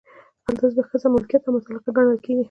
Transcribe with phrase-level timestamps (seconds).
[0.45, 2.39] هلته ښځه ملکیت او متعلقه ګڼل کیږي.